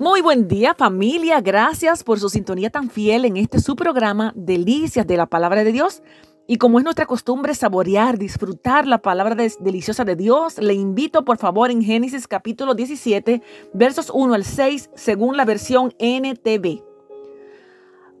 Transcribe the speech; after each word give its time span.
Muy 0.00 0.22
buen 0.22 0.48
día 0.48 0.74
familia, 0.74 1.42
gracias 1.42 2.04
por 2.04 2.18
su 2.18 2.30
sintonía 2.30 2.70
tan 2.70 2.88
fiel 2.88 3.26
en 3.26 3.36
este 3.36 3.60
su 3.60 3.76
programa 3.76 4.32
Delicias 4.34 5.06
de 5.06 5.18
la 5.18 5.26
Palabra 5.26 5.62
de 5.62 5.72
Dios. 5.72 6.02
Y 6.46 6.56
como 6.56 6.78
es 6.78 6.84
nuestra 6.84 7.04
costumbre 7.04 7.54
saborear, 7.54 8.16
disfrutar 8.16 8.86
la 8.86 9.02
palabra 9.02 9.36
deliciosa 9.60 10.06
de 10.06 10.16
Dios, 10.16 10.56
le 10.56 10.72
invito 10.72 11.26
por 11.26 11.36
favor 11.36 11.70
en 11.70 11.82
Génesis 11.82 12.26
capítulo 12.26 12.72
17, 12.72 13.42
versos 13.74 14.10
1 14.14 14.32
al 14.32 14.44
6, 14.44 14.88
según 14.94 15.36
la 15.36 15.44
versión 15.44 15.92
NTV. 15.98 16.82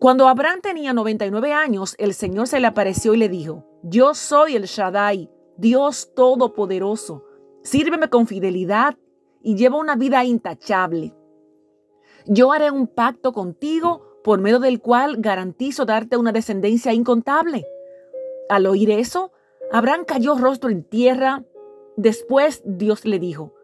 Cuando 0.00 0.26
Abraham 0.26 0.58
tenía 0.60 0.92
99 0.92 1.52
años, 1.52 1.94
el 1.98 2.12
Señor 2.12 2.48
se 2.48 2.58
le 2.58 2.66
apareció 2.66 3.14
y 3.14 3.18
le 3.18 3.28
dijo, 3.28 3.64
yo 3.84 4.14
soy 4.14 4.56
el 4.56 4.64
Shaddai, 4.64 5.30
Dios 5.56 6.10
Todopoderoso. 6.16 7.22
Sírveme 7.62 8.10
con 8.10 8.26
fidelidad 8.26 8.96
y 9.44 9.54
lleva 9.54 9.76
una 9.76 9.94
vida 9.94 10.24
intachable. 10.24 11.14
Yo 12.30 12.52
haré 12.52 12.70
un 12.70 12.86
pacto 12.86 13.32
contigo 13.32 14.02
por 14.22 14.38
medio 14.38 14.58
del 14.58 14.82
cual 14.82 15.16
garantizo 15.18 15.86
darte 15.86 16.18
una 16.18 16.30
descendencia 16.30 16.92
incontable. 16.92 17.66
Al 18.50 18.66
oír 18.66 18.90
eso, 18.90 19.32
Abraham 19.72 20.04
cayó 20.06 20.36
rostro 20.36 20.68
en 20.68 20.84
tierra. 20.84 21.44
Después 21.96 22.60
Dios 22.66 23.06
le 23.06 23.18
dijo, 23.18 23.54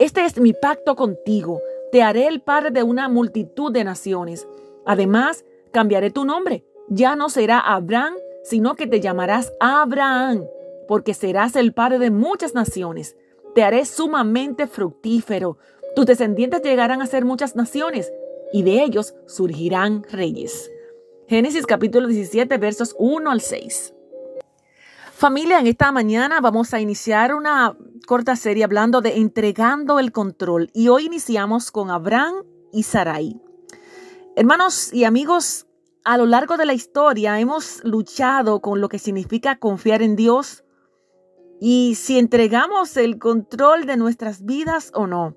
Este 0.00 0.24
es 0.24 0.40
mi 0.40 0.52
pacto 0.52 0.96
contigo. 0.96 1.60
Te 1.92 2.02
haré 2.02 2.26
el 2.26 2.42
padre 2.42 2.72
de 2.72 2.82
una 2.82 3.08
multitud 3.08 3.72
de 3.72 3.84
naciones. 3.84 4.48
Además, 4.84 5.44
cambiaré 5.70 6.10
tu 6.10 6.24
nombre. 6.24 6.64
Ya 6.88 7.14
no 7.14 7.28
será 7.28 7.60
Abraham, 7.60 8.14
sino 8.42 8.74
que 8.74 8.88
te 8.88 9.00
llamarás 9.00 9.52
Abraham, 9.60 10.44
porque 10.88 11.14
serás 11.14 11.54
el 11.54 11.72
padre 11.72 12.00
de 12.00 12.10
muchas 12.10 12.54
naciones. 12.54 13.16
Te 13.54 13.62
haré 13.62 13.84
sumamente 13.84 14.66
fructífero 14.66 15.58
tus 15.94 16.06
descendientes 16.06 16.62
llegarán 16.62 17.02
a 17.02 17.06
ser 17.06 17.24
muchas 17.24 17.56
naciones 17.56 18.12
y 18.52 18.62
de 18.62 18.82
ellos 18.82 19.14
surgirán 19.26 20.04
reyes. 20.04 20.70
Génesis 21.28 21.66
capítulo 21.66 22.08
17 22.08 22.56
versos 22.58 22.94
1 22.98 23.30
al 23.30 23.40
6. 23.40 23.94
Familia, 25.12 25.58
en 25.58 25.66
esta 25.66 25.90
mañana 25.90 26.40
vamos 26.40 26.72
a 26.72 26.80
iniciar 26.80 27.34
una 27.34 27.76
corta 28.06 28.36
serie 28.36 28.64
hablando 28.64 29.00
de 29.00 29.16
entregando 29.16 29.98
el 29.98 30.12
control 30.12 30.70
y 30.72 30.88
hoy 30.88 31.06
iniciamos 31.06 31.70
con 31.70 31.90
Abraham 31.90 32.44
y 32.72 32.84
Sarai. 32.84 33.40
Hermanos 34.36 34.92
y 34.92 35.04
amigos, 35.04 35.66
a 36.04 36.16
lo 36.16 36.24
largo 36.24 36.56
de 36.56 36.66
la 36.66 36.72
historia 36.72 37.40
hemos 37.40 37.82
luchado 37.84 38.60
con 38.60 38.80
lo 38.80 38.88
que 38.88 39.00
significa 39.00 39.58
confiar 39.58 40.00
en 40.02 40.14
Dios 40.14 40.64
y 41.60 41.96
si 41.96 42.18
entregamos 42.18 42.96
el 42.96 43.18
control 43.18 43.86
de 43.86 43.96
nuestras 43.96 44.44
vidas 44.44 44.92
o 44.94 45.06
no. 45.06 45.36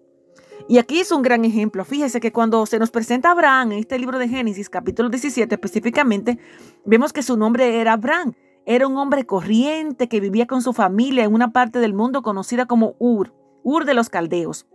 Y 0.68 0.78
aquí 0.78 1.00
es 1.00 1.12
un 1.12 1.22
gran 1.22 1.46
ejemplo. 1.46 1.86
Fíjese 1.86 2.20
que 2.20 2.32
cuando 2.32 2.66
se 2.66 2.80
nos 2.80 2.92
presenta 2.92 3.32
Abraham 3.32 3.74
en 3.74 3.80
este 3.80 3.98
libro 4.00 4.20
de 4.20 4.28
Génesis, 4.28 4.70
capítulo 4.70 5.10
17 5.10 5.56
específicamente, 5.56 6.40
vemos 6.86 7.14
que 7.14 7.24
su 7.24 7.38
nombre 7.38 7.80
era 7.80 7.94
Abraham. 7.94 8.34
Era 8.66 8.88
un 8.88 8.98
hombre 8.98 9.26
corriente 9.26 10.08
que 10.08 10.20
vivía 10.20 10.46
con 10.46 10.62
su 10.62 10.74
familia 10.74 11.24
en 11.24 11.34
una 11.34 11.52
parte 11.52 11.80
del 11.80 11.94
mundo 11.94 12.22
conocida 12.22 12.68
como 12.68 12.96
Ur, 13.00 13.34
Ur 13.64 13.86
de 13.86 13.94
los 13.94 14.10
Caldeos. 14.10 14.68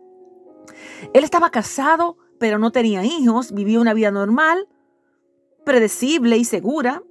Él 1.14 1.22
estaba 1.22 1.50
casado, 1.50 2.16
pero 2.38 2.58
no 2.58 2.72
tenía 2.72 3.04
hijos, 3.04 3.52
vivía 3.52 3.80
una 3.80 3.94
vida 3.94 4.10
normal, 4.10 4.68
predecible 5.64 6.36
y 6.36 6.44
segura, 6.44 7.02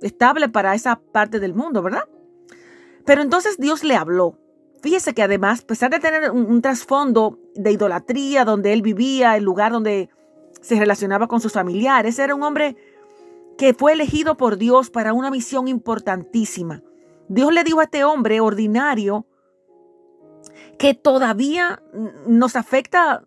estable 0.00 0.48
para 0.48 0.74
esa 0.74 0.96
parte 0.96 1.40
del 1.40 1.54
mundo, 1.54 1.82
¿verdad? 1.82 2.04
Pero 3.04 3.22
entonces 3.22 3.58
Dios 3.58 3.84
le 3.84 3.96
habló 3.96 4.38
Fíjese 4.80 5.12
que 5.12 5.22
además, 5.22 5.62
a 5.62 5.66
pesar 5.66 5.90
de 5.90 5.98
tener 5.98 6.30
un, 6.30 6.62
trasfondo 6.62 7.38
de 7.54 7.72
idolatría 7.72 8.44
donde 8.44 8.72
él 8.72 8.82
vivía, 8.82 9.36
el 9.36 9.44
lugar 9.44 9.72
donde 9.72 10.08
se 10.60 10.78
relacionaba 10.78 11.26
con 11.26 11.40
sus 11.40 11.52
familiares, 11.52 12.18
era 12.18 12.34
un 12.34 12.42
hombre 12.42 12.76
que 13.56 13.74
fue 13.74 13.92
elegido 13.92 14.36
por 14.36 14.56
Dios 14.56 14.90
para 14.90 15.12
una 15.12 15.30
misión 15.30 15.66
importantísima. 15.66 16.82
Dios 17.28 17.52
le 17.52 17.64
dijo 17.64 17.80
a 17.80 17.84
este 17.84 18.04
hombre 18.04 18.40
ordinario 18.40 19.26
que 20.78 20.94
todavía 20.94 21.82
nos 22.26 22.54
afecta 22.54 23.24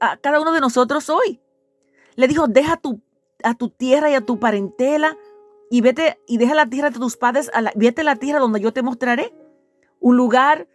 a 0.00 0.16
cada 0.16 0.40
uno 0.40 0.52
de 0.52 0.60
nosotros 0.60 1.08
hoy. 1.08 1.40
Le 2.16 2.26
dijo, 2.26 2.48
deja 2.48 2.76
tu, 2.76 3.00
a 3.44 3.54
tu 3.54 3.70
tierra 3.70 4.10
y 4.10 4.14
a 4.14 4.20
tu 4.22 4.40
parentela 4.40 5.16
y 5.70 5.82
vete 5.82 6.18
y 6.26 6.38
deja 6.38 6.54
la 6.54 6.66
tierra 6.66 6.90
de 6.90 6.98
tus 6.98 7.16
padres, 7.16 7.48
vete 7.76 8.00
a 8.00 8.04
la 8.04 8.16
tierra 8.16 8.40
donde 8.40 8.60
yo 8.60 8.72
te 8.72 8.82
mostraré. 8.82 9.32
Un 10.00 10.16
lugar 10.16 10.66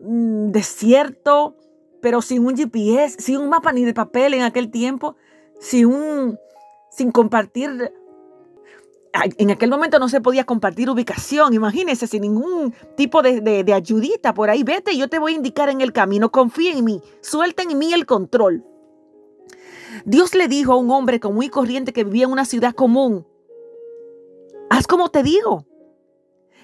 Mm, 0.00 0.50
desierto, 0.50 1.56
pero 2.00 2.20
sin 2.20 2.46
un 2.46 2.56
GPS, 2.56 3.16
sin 3.18 3.38
un 3.38 3.48
mapa 3.48 3.72
ni 3.72 3.84
de 3.84 3.94
papel 3.94 4.34
en 4.34 4.42
aquel 4.42 4.70
tiempo, 4.70 5.16
sin 5.60 6.38
sin 6.90 7.10
compartir. 7.10 7.92
En 9.38 9.50
aquel 9.52 9.70
momento 9.70 10.00
no 10.00 10.08
se 10.08 10.20
podía 10.20 10.44
compartir 10.44 10.90
ubicación, 10.90 11.54
imagínese, 11.54 12.08
sin 12.08 12.22
ningún 12.22 12.74
tipo 12.96 13.22
de, 13.22 13.40
de, 13.40 13.72
ayudita 13.72 14.34
por 14.34 14.50
ahí. 14.50 14.64
Vete, 14.64 14.96
yo 14.96 15.08
te 15.08 15.20
voy 15.20 15.32
a 15.32 15.36
indicar 15.36 15.68
en 15.68 15.80
el 15.80 15.92
camino, 15.92 16.32
confía 16.32 16.72
en 16.72 16.84
mí, 16.84 17.00
suelta 17.20 17.62
en 17.62 17.78
mí 17.78 17.92
el 17.92 18.06
control. 18.06 18.64
Dios 20.04 20.34
le 20.34 20.48
dijo 20.48 20.72
a 20.72 20.76
un 20.76 20.90
hombre 20.90 21.20
común 21.20 21.44
y 21.44 21.48
corriente 21.48 21.92
que 21.92 22.02
vivía 22.02 22.24
en 22.24 22.32
una 22.32 22.44
ciudad 22.44 22.74
común, 22.74 23.24
haz 24.68 24.88
como 24.88 25.08
te 25.10 25.22
digo. 25.22 25.64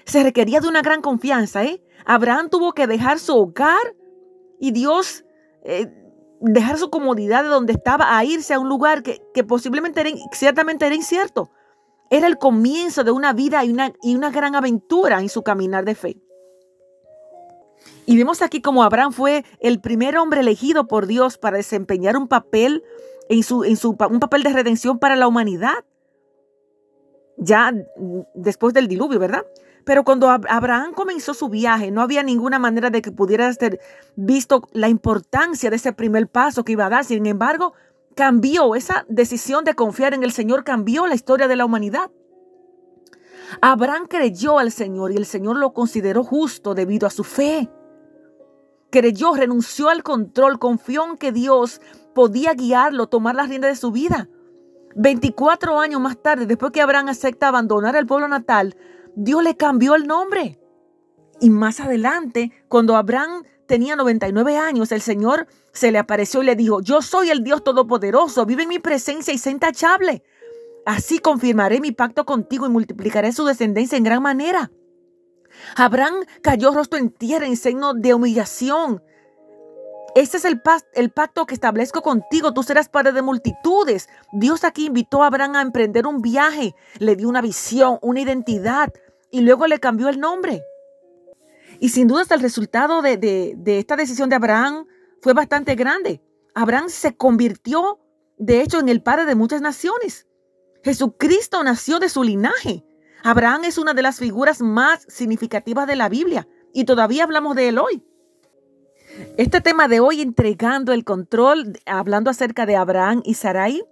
Se 0.03 0.21
requería 0.21 0.59
de 0.59 0.67
una 0.67 0.81
gran 0.81 1.01
confianza, 1.01 1.63
¿eh? 1.63 1.81
Abraham 2.05 2.49
tuvo 2.49 2.73
que 2.73 2.87
dejar 2.87 3.19
su 3.19 3.35
hogar 3.35 3.95
y 4.59 4.71
Dios 4.71 5.25
eh, 5.63 5.87
dejar 6.41 6.77
su 6.77 6.89
comodidad 6.89 7.43
de 7.43 7.49
donde 7.49 7.73
estaba 7.73 8.17
a 8.17 8.25
irse 8.25 8.53
a 8.53 8.59
un 8.59 8.67
lugar 8.67 9.03
que, 9.03 9.43
posiblemente 9.43 10.01
era, 10.01 10.09
ciertamente 10.33 10.85
era 10.85 10.95
incierto. 10.95 11.51
Era 12.09 12.27
el 12.27 12.37
comienzo 12.37 13.03
de 13.03 13.11
una 13.11 13.31
vida 13.31 13.63
y 13.63 13.71
una, 13.71 13.93
y 14.01 14.15
una 14.15 14.31
gran 14.31 14.55
aventura 14.55 15.21
en 15.21 15.29
su 15.29 15.43
caminar 15.43 15.85
de 15.85 15.95
fe. 15.95 16.17
Y 18.05 18.17
vemos 18.17 18.41
aquí 18.41 18.61
como 18.61 18.83
Abraham 18.83 19.13
fue 19.13 19.45
el 19.59 19.79
primer 19.79 20.17
hombre 20.17 20.41
elegido 20.41 20.87
por 20.87 21.07
Dios 21.07 21.37
para 21.37 21.57
desempeñar 21.57 22.17
un 22.17 22.27
papel 22.27 22.83
en 23.29 23.43
su, 23.43 23.63
en 23.63 23.77
su, 23.77 23.95
un 24.09 24.19
papel 24.19 24.43
de 24.43 24.51
redención 24.51 24.99
para 24.99 25.15
la 25.15 25.27
humanidad. 25.27 25.85
Ya 27.43 27.73
después 28.35 28.71
del 28.75 28.87
diluvio, 28.87 29.17
¿verdad? 29.17 29.43
Pero 29.83 30.03
cuando 30.03 30.29
Abraham 30.29 30.93
comenzó 30.93 31.33
su 31.33 31.49
viaje, 31.49 31.89
no 31.89 32.01
había 32.01 32.21
ninguna 32.21 32.59
manera 32.59 32.91
de 32.91 33.01
que 33.01 33.11
pudiera 33.11 33.51
ser 33.51 33.79
visto 34.15 34.69
la 34.73 34.89
importancia 34.89 35.71
de 35.71 35.77
ese 35.77 35.91
primer 35.91 36.27
paso 36.27 36.63
que 36.63 36.73
iba 36.73 36.85
a 36.85 36.89
dar. 36.89 37.03
Sin 37.03 37.25
embargo, 37.25 37.73
cambió 38.15 38.75
esa 38.75 39.05
decisión 39.09 39.63
de 39.63 39.73
confiar 39.73 40.13
en 40.13 40.23
el 40.23 40.31
Señor, 40.31 40.63
cambió 40.63 41.07
la 41.07 41.15
historia 41.15 41.47
de 41.47 41.55
la 41.55 41.65
humanidad. 41.65 42.11
Abraham 43.59 44.05
creyó 44.07 44.59
al 44.59 44.71
Señor 44.71 45.11
y 45.11 45.17
el 45.17 45.25
Señor 45.25 45.57
lo 45.57 45.73
consideró 45.73 46.23
justo 46.23 46.75
debido 46.75 47.07
a 47.07 47.09
su 47.09 47.23
fe. 47.23 47.71
Creyó, 48.91 49.33
renunció 49.33 49.89
al 49.89 50.03
control, 50.03 50.59
confió 50.59 51.05
en 51.05 51.17
que 51.17 51.31
Dios 51.31 51.81
podía 52.13 52.53
guiarlo, 52.53 53.07
tomar 53.07 53.33
las 53.33 53.49
riendas 53.49 53.71
de 53.71 53.75
su 53.77 53.91
vida. 53.91 54.29
24 54.95 55.79
años 55.79 56.01
más 56.01 56.21
tarde, 56.21 56.45
después 56.45 56.71
que 56.71 56.81
Abraham 56.81 57.09
acepta 57.09 57.47
abandonar 57.47 57.95
el 57.95 58.07
pueblo 58.07 58.27
natal, 58.27 58.75
Dios 59.15 59.43
le 59.43 59.55
cambió 59.55 59.95
el 59.95 60.07
nombre. 60.07 60.59
Y 61.39 61.49
más 61.49 61.79
adelante, 61.79 62.51
cuando 62.67 62.95
Abraham 62.95 63.43
tenía 63.67 63.95
99 63.95 64.57
años, 64.57 64.91
el 64.91 65.01
Señor 65.01 65.47
se 65.71 65.91
le 65.91 65.97
apareció 65.97 66.43
y 66.43 66.45
le 66.45 66.55
dijo, 66.55 66.81
yo 66.81 67.01
soy 67.01 67.29
el 67.29 67.43
Dios 67.43 67.63
Todopoderoso, 67.63 68.45
vive 68.45 68.63
en 68.63 68.69
mi 68.69 68.79
presencia 68.79 69.33
y 69.33 69.37
sé 69.37 69.51
intachable. 69.51 70.23
Así 70.85 71.19
confirmaré 71.19 71.79
mi 71.79 71.91
pacto 71.91 72.25
contigo 72.25 72.65
y 72.65 72.69
multiplicaré 72.69 73.31
su 73.31 73.45
descendencia 73.45 73.97
en 73.97 74.03
gran 74.03 74.21
manera. 74.21 74.71
Abraham 75.75 76.15
cayó 76.41 76.71
rostro 76.71 76.99
en 76.99 77.11
tierra 77.11 77.45
en 77.45 77.57
signo 77.57 77.93
de 77.93 78.13
humillación. 78.13 79.01
Este 80.13 80.37
es 80.37 80.45
el, 80.45 80.59
pacto 81.11 81.45
que 81.45 81.53
establezco 81.53 82.01
contigo. 82.01 82.53
Tú 82.53 82.63
serás 82.63 82.89
padre 82.89 83.13
de 83.13 83.21
multitudes. 83.21 84.09
Dios 84.33 84.65
aquí 84.65 84.87
invitó 84.87 85.23
a 85.23 85.27
Abraham 85.27 85.55
a 85.55 85.61
emprender 85.61 86.05
un 86.05 86.21
viaje. 86.21 86.75
Le 86.99 87.15
dio 87.15 87.29
una 87.29 87.41
visión, 87.41 87.97
una 88.01 88.19
identidad 88.19 88.91
y 89.31 89.41
luego 89.41 89.67
le 89.67 89.79
cambió 89.79 90.09
el 90.09 90.19
nombre. 90.19 90.63
Y 91.79 91.89
sin 91.89 92.07
duda 92.07 92.23
el 92.29 92.41
resultado 92.41 93.01
de, 93.01 93.17
de 93.17 93.79
esta 93.79 93.95
decisión 93.95 94.29
de 94.29 94.35
Abraham 94.35 94.85
fue 95.21 95.33
bastante 95.33 95.75
grande. 95.75 96.21
Abraham 96.53 96.89
se 96.89 97.15
convirtió, 97.15 97.99
de 98.37 98.61
hecho, 98.61 98.79
en 98.79 98.89
el 98.89 99.01
padre 99.01 99.25
de 99.25 99.35
muchas 99.35 99.61
naciones. 99.61 100.27
Jesucristo 100.83 101.63
nació 101.63 101.99
de 101.99 102.09
su 102.09 102.23
linaje. 102.23 102.83
Abraham 103.23 103.63
es 103.63 103.77
una 103.77 103.93
de 103.93 104.01
las 104.01 104.17
figuras 104.17 104.61
más 104.61 105.05
significativas 105.07 105.87
de 105.87 105.95
la 105.95 106.09
Biblia 106.09 106.47
y 106.73 106.83
todavía 106.83 107.23
hablamos 107.23 107.55
de 107.55 107.69
él 107.69 107.77
hoy. 107.77 108.03
Este 109.37 109.61
tema 109.61 109.87
de 109.87 109.99
hoy, 109.99 110.21
entregando 110.21 110.93
el 110.93 111.03
control, 111.03 111.79
hablando 111.85 112.29
acerca 112.29 112.65
de 112.65 112.75
Abraham 112.75 113.21
y 113.25 113.35
Sarai, 113.35 113.83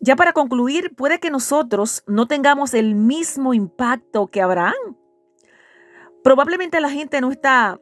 ya 0.00 0.16
para 0.16 0.32
concluir, 0.32 0.94
puede 0.96 1.20
que 1.20 1.30
nosotros 1.30 2.02
no 2.06 2.26
tengamos 2.26 2.74
el 2.74 2.94
mismo 2.94 3.54
impacto 3.54 4.26
que 4.28 4.42
Abraham. 4.42 4.96
Probablemente 6.24 6.80
la 6.80 6.90
gente 6.90 7.20
no 7.20 7.30
está 7.30 7.80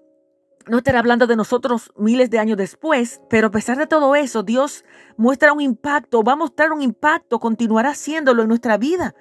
no 0.66 0.78
estará 0.78 0.98
hablando 0.98 1.26
de 1.26 1.36
nosotros 1.36 1.90
miles 1.96 2.30
de 2.30 2.38
años 2.38 2.56
después, 2.56 3.20
pero 3.28 3.48
a 3.48 3.50
pesar 3.50 3.78
de 3.78 3.86
todo 3.86 4.14
eso, 4.14 4.42
Dios 4.42 4.84
muestra 5.16 5.52
un 5.52 5.60
impacto, 5.60 6.22
va 6.22 6.34
a 6.34 6.36
mostrar 6.36 6.72
un 6.72 6.82
impacto, 6.82 7.40
continuará 7.40 7.90
haciéndolo 7.90 8.42
en 8.42 8.48
nuestra 8.48 8.76
vida. 8.76 9.14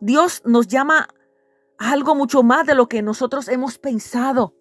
Dios 0.00 0.42
nos 0.44 0.66
llama 0.66 1.08
a 1.78 1.92
algo 1.92 2.14
mucho 2.14 2.42
más 2.42 2.66
de 2.66 2.74
lo 2.74 2.88
que 2.88 3.02
nosotros 3.02 3.48
hemos 3.48 3.78
pensado. 3.78 4.54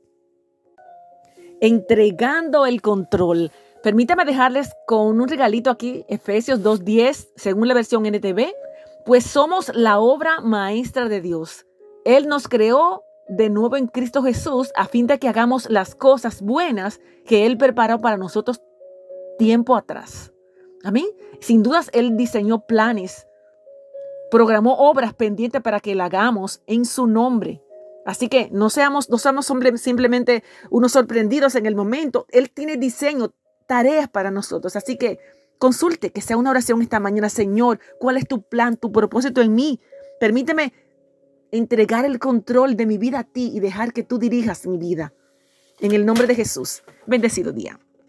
Entregando 1.62 2.66
el 2.66 2.82
control. 2.82 3.52
Permítame 3.84 4.26
dejarles 4.26 4.72
con 4.88 5.20
un 5.20 5.28
regalito 5.28 5.70
aquí, 5.70 6.06
Efesios 6.08 6.62
2.10, 6.62 7.30
según 7.36 7.68
la 7.68 7.74
versión 7.74 8.06
NTV, 8.06 8.54
pues 9.06 9.26
somos 9.26 9.72
la 9.74 10.00
obra 10.00 10.42
maestra 10.42 11.08
de 11.08 11.22
Dios. 11.22 11.66
Él 12.06 12.28
nos 12.28 12.48
creó 12.48 13.04
de 13.30 13.50
nuevo 13.50 13.78
en 13.78 13.88
Cristo 13.88 14.24
Jesús 14.24 14.72
a 14.76 14.86
fin 14.86 15.08
de 15.08 15.20
que 15.20 15.30
hagamos 15.30 15.70
las 15.70 15.96
cosas 15.96 16.42
buenas 16.42 17.00
que 17.26 17.46
Él 17.46 17.58
preparó 17.58 18.00
para 18.00 18.18
nosotros 18.18 18.62
tiempo 19.38 19.76
atrás. 19.76 20.34
Amén. 20.84 21.06
Sin 21.40 21.64
dudas, 21.64 21.90
Él 21.94 22.18
diseñó 22.18 22.66
planes, 22.66 23.28
programó 24.32 24.76
obras 24.78 25.14
pendientes 25.14 25.62
para 25.62 25.80
que 25.80 25.96
la 25.96 26.06
hagamos 26.06 26.62
en 26.68 26.86
su 26.86 27.08
nombre. 27.08 27.62
Así 28.10 28.28
que 28.28 28.50
no 28.52 28.72
seamos, 28.72 29.10
no 29.12 29.20
seamos 29.20 29.52
simplemente 29.76 30.44
unos 30.72 30.94
sorprendidos 30.94 31.54
en 31.54 31.68
el 31.68 31.76
momento. 31.76 32.26
Él 32.30 32.50
tiene 32.50 32.76
diseño, 32.76 33.36
tareas 33.68 34.10
para 34.10 34.32
nosotros. 34.32 34.76
Así 34.76 34.98
que 34.98 35.20
consulte, 35.60 36.12
que 36.12 36.22
sea 36.22 36.36
una 36.36 36.50
oración 36.50 36.82
esta 36.82 37.00
mañana. 37.00 37.30
Señor, 37.30 37.80
¿cuál 38.00 38.18
es 38.18 38.28
tu 38.28 38.42
plan, 38.42 38.78
tu 38.78 38.92
propósito 38.92 39.42
en 39.42 39.54
mí? 39.54 39.80
Permíteme 40.20 40.74
entregar 41.52 42.04
el 42.04 42.18
control 42.18 42.76
de 42.76 42.88
mi 42.88 42.98
vida 42.98 43.20
a 43.20 43.24
ti 43.26 43.52
y 43.54 43.60
dejar 43.60 43.94
que 43.94 44.02
tú 44.02 44.18
dirijas 44.18 44.66
mi 44.66 44.80
vida. 44.80 45.14
En 45.80 45.92
el 45.92 46.04
nombre 46.04 46.26
de 46.26 46.34
Jesús. 46.34 46.82
Bendecido 47.06 47.52
día. 47.52 47.80